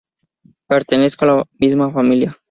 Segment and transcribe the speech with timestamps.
[0.65, 2.35] Pertenezco a la misma familia.